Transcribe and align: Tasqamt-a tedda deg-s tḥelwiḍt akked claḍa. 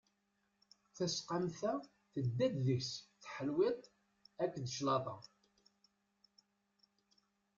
Tasqamt-a 0.95 1.73
tedda 2.11 2.47
deg-s 2.65 2.91
tḥelwiḍt 3.23 3.83
akked 4.43 4.65
claḍa. 4.75 5.17